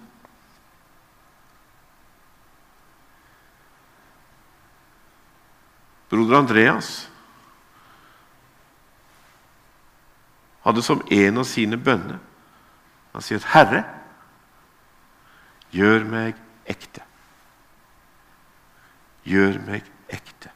Broder 6.15 6.37
Andreas 6.39 7.11
hadde 10.63 10.83
som 10.83 11.03
en 11.11 11.41
av 11.43 11.47
sine 11.49 11.77
bønner 11.77 12.21
Han 13.15 13.23
sier 13.23 13.39
at 13.39 13.47
'Herre, 13.47 13.85
gjør 15.71 16.05
meg 16.11 16.35
ekte'. 16.67 17.03
Gjør 19.25 19.59
meg 19.67 19.85
ekte. 20.09 20.51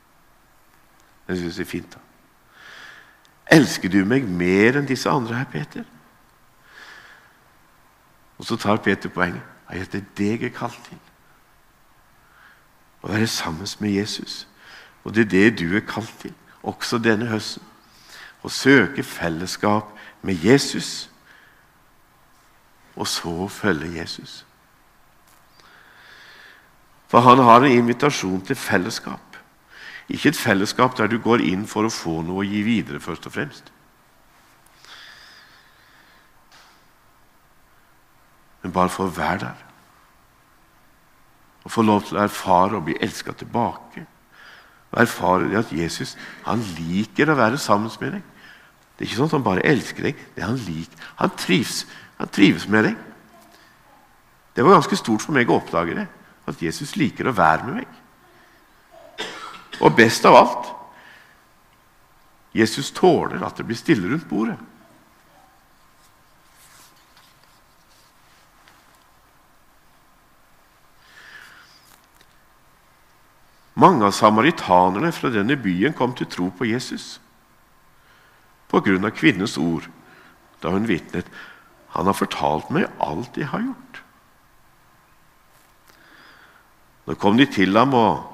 Det 1.26 1.38
syns 1.38 1.58
jeg 1.58 1.66
er 1.66 1.70
fint. 1.70 1.94
da. 1.94 2.00
Elsker 3.46 3.88
du 3.88 4.04
meg 4.04 4.26
mer 4.26 4.78
enn 4.78 4.88
disse 4.88 5.10
andre 5.10 5.34
her, 5.34 5.44
Peter? 5.44 5.84
Og 8.38 8.44
så 8.44 8.56
tar 8.56 8.76
Peter 8.76 9.08
poenget. 9.08 9.42
Det 9.70 9.94
er 9.94 10.04
deg 10.16 10.42
jeg 10.42 10.50
er 10.50 10.58
kalt 10.58 10.84
til. 10.84 10.98
Å 13.02 13.08
være 13.08 13.26
sammen 13.26 13.66
med 13.80 13.90
Jesus. 13.90 14.48
Og 15.04 15.14
det 15.14 15.26
er 15.26 15.30
det 15.30 15.58
du 15.60 15.76
er 15.76 15.86
kalt 15.86 16.12
til, 16.20 16.34
også 16.62 16.98
denne 16.98 17.30
høsten. 17.30 17.64
Å 18.44 18.50
søke 18.52 19.02
fellesskap 19.02 19.90
med 20.22 20.44
Jesus, 20.44 21.08
og 22.98 23.06
så 23.06 23.48
følge 23.50 23.98
Jesus. 23.98 24.44
For 27.08 27.24
han 27.24 27.38
har 27.38 27.64
en 27.64 27.72
invitasjon 27.72 28.42
til 28.44 28.56
fellesskap. 28.56 29.38
Ikke 30.08 30.28
et 30.32 30.36
fellesskap 30.36 30.96
der 30.98 31.08
du 31.08 31.18
går 31.20 31.42
inn 31.44 31.66
for 31.68 31.86
å 31.86 31.92
få 31.92 32.20
noe 32.24 32.42
å 32.42 32.48
gi 32.48 32.62
videre, 32.64 33.00
først 33.00 33.26
og 33.28 33.34
fremst. 33.34 33.72
Men 38.62 38.74
bare 38.74 38.92
for 38.92 39.08
å 39.08 39.16
være 39.16 39.40
der. 39.46 39.64
Og 41.64 41.72
få 41.72 41.84
lov 41.84 42.06
til 42.08 42.18
å 42.18 42.24
erfare 42.24 42.78
og 42.78 42.86
bli 42.88 42.96
elska 43.00 43.32
tilbake. 43.36 44.04
Og 44.92 45.00
erfarer 45.02 45.58
at 45.60 45.72
Jesus 45.72 46.14
han 46.46 46.62
liker 46.78 47.28
å 47.28 47.36
være 47.38 47.60
sammen 47.60 47.92
med 48.00 48.18
deg. 48.18 48.22
Det 48.96 49.04
er 49.04 49.10
ikke 49.10 49.18
sånn 49.20 49.30
at 49.30 49.36
han 49.36 49.46
bare 49.46 49.66
elsker 49.68 50.08
deg. 50.08 50.22
det 50.34 50.42
Han 50.42 50.58
liker. 50.64 51.04
Han 51.20 51.34
trives, 51.38 51.84
han 52.18 52.30
trives 52.34 52.66
med 52.68 52.88
deg. 52.88 52.96
Det 54.56 54.64
var 54.64 54.74
ganske 54.74 54.98
stort 54.98 55.22
for 55.22 55.36
meg 55.36 55.50
å 55.50 55.60
oppdage 55.60 55.94
det, 55.94 56.08
at 56.48 56.62
Jesus 56.62 56.96
liker 56.98 57.28
å 57.28 57.36
være 57.36 57.68
med 57.68 57.82
meg. 57.82 59.28
Og 59.78 59.94
best 59.94 60.24
av 60.26 60.34
alt 60.34 60.72
Jesus 62.56 62.90
tåler 62.96 63.44
at 63.44 63.60
det 63.60 63.66
blir 63.68 63.78
stille 63.78 64.08
rundt 64.08 64.26
bordet. 64.26 64.56
Mange 73.78 74.08
av 74.08 74.14
samaritanerne 74.16 75.12
fra 75.14 75.30
denne 75.30 75.54
byen 75.60 75.94
kom 75.94 76.14
til 76.18 76.26
tro 76.30 76.48
på 76.50 76.66
Jesus 76.66 77.18
på 78.68 78.82
grunn 78.84 79.06
av 79.06 79.14
kvinnens 79.16 79.54
ord 79.56 79.86
da 80.60 80.72
hun 80.74 80.88
vitnet. 80.88 81.28
Han 81.94 82.10
har 82.10 82.16
fortalt 82.18 82.72
meg 82.74 82.88
alt 83.00 83.38
jeg 83.38 83.48
har 83.48 83.62
gjort. 83.62 84.00
Nå 87.08 87.16
kom 87.16 87.38
de 87.38 87.46
til 87.48 87.72
ham 87.78 87.94
og 87.96 88.26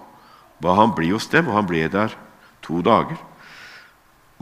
ba 0.64 0.74
ham 0.80 0.96
bli 0.96 1.12
hos 1.12 1.28
dem, 1.30 1.46
og 1.46 1.60
han 1.60 1.68
ble 1.68 1.84
der 1.92 2.16
to 2.64 2.80
dager. 2.82 3.20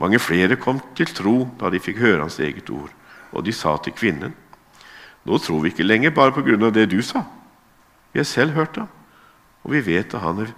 Mange 0.01 0.17
flere 0.23 0.57
kom 0.57 0.79
til 0.97 1.11
tro 1.13 1.35
da 1.59 1.69
de 1.69 1.83
fikk 1.83 1.99
høre 2.01 2.23
hans 2.23 2.39
eget 2.41 2.71
ord, 2.73 2.89
og 3.35 3.45
de 3.45 3.53
sa 3.53 3.75
til 3.77 3.93
kvinnen.: 3.93 4.33
Nå 5.27 5.37
tror 5.37 5.61
vi 5.61 5.69
ikke 5.69 5.85
lenger 5.85 6.15
bare 6.15 6.33
på 6.33 6.41
grunn 6.41 6.63
av 6.63 6.73
det 6.73 6.89
du 6.89 7.01
sa. 7.01 7.27
Vi 8.13 8.19
har 8.19 8.25
selv 8.25 8.55
hørt 8.57 8.79
ham, 8.79 8.89
og 9.63 9.71
vi 9.71 9.85
vet 9.85 10.13
at 10.15 10.21
han 10.21 10.47
er 10.47 10.55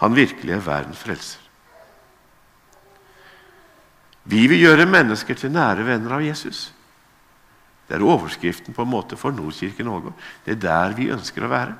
han 0.00 0.16
virkelig 0.16 0.54
er 0.54 0.64
verdens 0.64 1.00
frelser. 1.00 1.46
Vi 4.30 4.46
vil 4.48 4.62
gjøre 4.62 4.88
mennesker 4.88 5.36
til 5.36 5.52
nære 5.52 5.84
venner 5.86 6.16
av 6.16 6.24
Jesus. 6.24 6.70
Det 7.88 7.96
er 7.96 8.06
overskriften 8.06 8.76
på 8.76 8.84
en 8.84 8.92
måte 8.92 9.18
for 9.18 9.34
Nordkirken 9.34 9.88
Ålgård. 9.90 10.16
Det 10.44 10.54
er 10.54 10.62
der 10.62 10.96
vi 10.96 11.10
ønsker 11.10 11.44
å 11.44 11.50
være. 11.50 11.74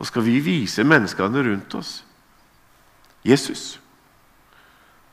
Og 0.00 0.08
skal 0.08 0.24
vi 0.24 0.38
vise 0.44 0.84
menneskene 0.84 1.44
rundt 1.44 1.76
oss 1.76 2.00
Jesus, 3.20 3.76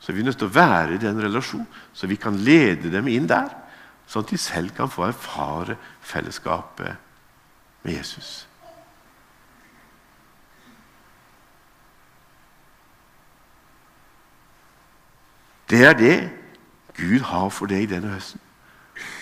så 0.00 0.12
er 0.12 0.16
vi 0.16 0.22
nødt 0.24 0.38
til 0.40 0.48
å 0.48 0.54
være 0.54 0.94
i 0.96 1.00
den 1.02 1.18
relasjonen, 1.20 1.66
så 1.92 2.08
vi 2.08 2.16
kan 2.16 2.38
lede 2.40 2.88
dem 2.88 3.10
inn 3.12 3.28
der, 3.28 3.50
sånn 4.08 4.24
at 4.24 4.32
de 4.32 4.40
selv 4.40 4.72
kan 4.76 4.88
få 4.88 5.04
erfare 5.10 5.76
fellesskapet 6.00 6.96
med 7.84 7.92
Jesus. 7.98 8.47
Det 15.70 15.84
er 15.84 15.92
det 15.92 16.30
Gud 16.96 17.20
har 17.20 17.48
for 17.54 17.70
deg 17.70 17.90
denne 17.90 18.10
høsten. 18.14 18.40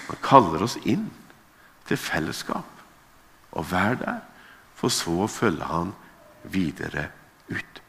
Han 0.08 0.20
kaller 0.22 0.62
oss 0.64 0.78
inn 0.86 1.08
til 1.88 1.98
fellesskap. 2.00 2.68
Og 3.52 3.70
vær 3.70 3.98
der, 4.00 4.20
for 4.76 4.92
så 4.92 5.22
å 5.24 5.30
følge 5.30 5.64
Han 5.64 5.92
videre 6.44 7.08
ut. 7.48 7.82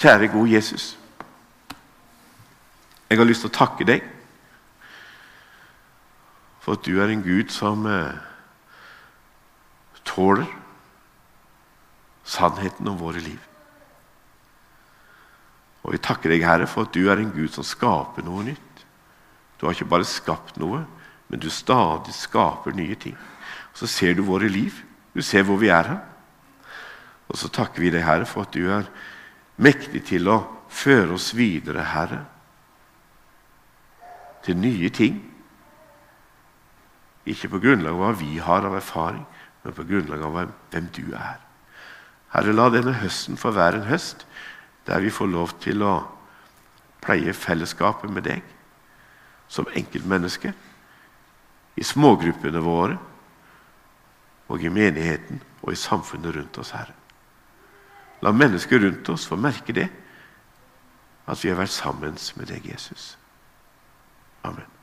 Kjære, 0.00 0.30
gode 0.32 0.54
Jesus. 0.54 0.96
Jeg 3.10 3.18
har 3.18 3.26
lyst 3.26 3.44
til 3.44 3.50
å 3.50 3.58
takke 3.58 3.84
deg 3.84 4.06
for 6.60 6.78
at 6.78 6.84
du 6.86 7.00
er 7.00 7.10
en 7.10 7.24
Gud 7.24 7.50
som 7.52 7.86
eh, 7.88 8.16
tåler 10.06 10.48
sannheten 12.24 12.88
om 12.88 12.98
våre 13.00 13.20
liv. 13.24 13.49
Og 15.84 15.94
vi 15.94 16.02
takker 16.02 16.32
deg, 16.32 16.44
Herre, 16.44 16.68
for 16.68 16.86
at 16.86 16.94
du 16.94 17.06
er 17.08 17.20
en 17.20 17.32
Gud 17.32 17.52
som 17.54 17.66
skaper 17.66 18.24
noe 18.26 18.44
nytt. 18.50 18.84
Du 19.58 19.66
har 19.66 19.76
ikke 19.76 19.88
bare 19.88 20.08
skapt 20.08 20.58
noe, 20.60 20.82
men 21.28 21.40
du 21.40 21.48
stadig 21.52 22.14
skaper 22.16 22.76
nye 22.76 22.96
ting. 23.00 23.16
Og 23.72 23.82
Så 23.82 23.86
ser 23.86 24.14
du 24.14 24.22
våre 24.26 24.48
liv. 24.48 24.74
Du 25.14 25.22
ser 25.22 25.44
hvor 25.44 25.58
vi 25.60 25.70
er 25.72 25.88
her. 25.88 26.02
Og 27.30 27.38
så 27.38 27.48
takker 27.48 27.80
vi 27.80 27.92
deg, 27.94 28.04
Herre, 28.04 28.26
for 28.26 28.44
at 28.44 28.54
du 28.54 28.66
er 28.72 28.88
mektig 29.60 30.02
til 30.08 30.28
å 30.28 30.40
føre 30.70 31.14
oss 31.14 31.30
videre, 31.36 31.84
Herre, 31.92 32.24
til 34.44 34.56
nye 34.58 34.88
ting. 34.90 35.20
Ikke 37.28 37.50
på 37.52 37.60
grunnlag 37.62 37.94
av 37.94 38.00
hva 38.00 38.10
vi 38.18 38.40
har 38.42 38.66
av 38.66 38.74
erfaring, 38.78 39.22
men 39.62 39.76
på 39.76 39.86
grunnlag 39.86 40.24
av 40.26 40.38
hvem 40.72 40.88
du 40.96 41.12
er. 41.12 41.38
Herre, 42.34 42.54
la 42.54 42.68
denne 42.72 42.96
høsten 43.02 43.38
få 43.38 43.52
være 43.54 43.82
en 43.82 43.90
høst 43.90 44.24
der 44.90 45.00
vi 45.00 45.10
får 45.14 45.30
lov 45.30 45.52
til 45.62 45.84
å 45.86 45.92
pleie 47.00 47.32
fellesskapet 47.32 48.10
med 48.10 48.26
deg 48.26 48.56
som 49.50 49.68
enkeltmenneske, 49.74 50.52
i 51.78 51.84
smågruppene 51.86 52.60
våre 52.60 52.98
og 54.50 54.64
i 54.66 54.72
menigheten 54.74 55.38
og 55.62 55.72
i 55.72 55.78
samfunnet 55.78 56.34
rundt 56.34 56.58
oss, 56.58 56.74
Herre. 56.74 56.96
La 58.20 58.34
mennesker 58.34 58.82
rundt 58.82 59.08
oss 59.14 59.28
få 59.30 59.38
merke 59.38 59.72
det, 59.72 59.86
at 61.30 61.44
vi 61.44 61.52
har 61.52 61.60
vært 61.62 61.72
sammen 61.72 62.18
med 62.36 62.50
deg, 62.50 62.66
Jesus. 62.74 63.14
Amen. 64.44 64.79